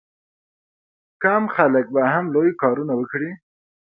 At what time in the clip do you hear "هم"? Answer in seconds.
2.13-2.25